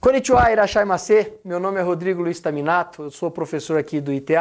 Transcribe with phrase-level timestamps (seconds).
[0.00, 1.30] Konnichiwa, Irachai Mase.
[1.44, 4.32] Meu nome é Rodrigo Luiz Taminato, eu sou professor aqui do ITH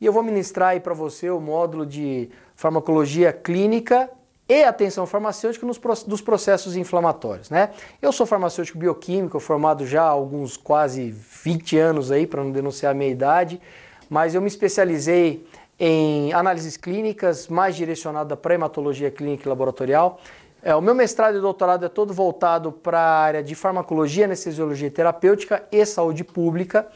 [0.00, 4.08] e eu vou ministrar aí para você o módulo de farmacologia clínica
[4.48, 7.72] e atenção farmacêutica nos, dos processos inflamatórios, né?
[8.00, 12.92] Eu sou farmacêutico bioquímico, formado já há alguns quase 20 anos aí, para não denunciar
[12.92, 13.60] a minha idade,
[14.08, 15.46] mas eu me especializei
[15.78, 20.18] em análises clínicas, mais direcionada para hematologia clínica e laboratorial.
[20.62, 24.90] É, o meu mestrado e doutorado é todo voltado para a área de farmacologia, anestesiologia
[24.90, 26.86] terapêutica e saúde pública.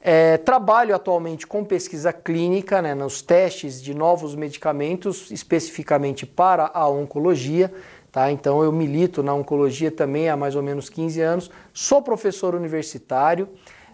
[0.00, 6.88] É, trabalho atualmente com pesquisa clínica, né, nos testes de novos medicamentos, especificamente para a
[6.88, 7.70] oncologia.
[8.10, 8.32] Tá?
[8.32, 11.50] Então eu milito na oncologia também há mais ou menos 15 anos.
[11.74, 13.46] Sou professor universitário,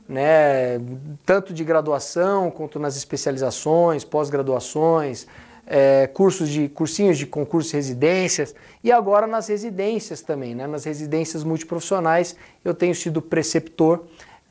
[0.08, 0.78] né,
[1.24, 5.26] tanto de graduação quanto nas especializações, pós-graduações,
[5.66, 10.66] é, cursos de cursinhos de concurso e residências e agora nas residências também, né?
[10.66, 14.04] nas residências multiprofissionais eu tenho sido preceptor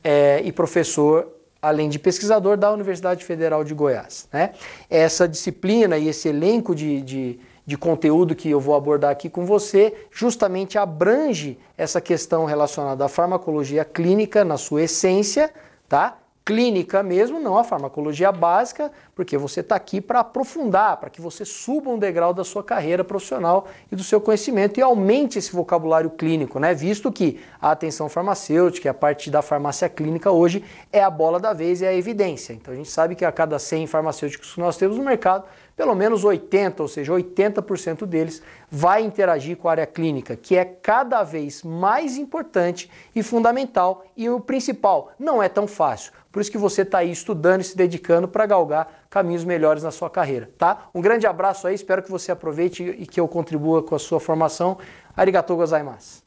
[0.04, 4.28] é, e professor além de pesquisador da Universidade Federal de Goiás.
[4.32, 4.52] Né?
[4.90, 9.44] Essa disciplina e esse elenco de, de, de conteúdo que eu vou abordar aqui com
[9.44, 15.50] você justamente abrange essa questão relacionada à farmacologia clínica na sua essência,
[15.88, 16.18] tá?
[16.46, 21.44] Clínica mesmo, não a farmacologia básica, porque você está aqui para aprofundar, para que você
[21.44, 26.08] suba um degrau da sua carreira profissional e do seu conhecimento e aumente esse vocabulário
[26.08, 26.72] clínico, né?
[26.72, 31.52] Visto que a atenção farmacêutica, a parte da farmácia clínica hoje é a bola da
[31.52, 32.52] vez e é a evidência.
[32.52, 35.96] Então a gente sabe que a cada 100 farmacêuticos que nós temos no mercado, pelo
[35.96, 41.24] menos 80, ou seja, 80% deles vai interagir com a área clínica, que é cada
[41.24, 46.12] vez mais importante e fundamental e o principal, não é tão fácil.
[46.36, 49.90] Por isso que você está aí estudando e se dedicando para galgar caminhos melhores na
[49.90, 50.90] sua carreira, tá?
[50.94, 54.20] Um grande abraço aí, espero que você aproveite e que eu contribua com a sua
[54.20, 54.76] formação.
[55.16, 56.22] Arigatou gozaimasu.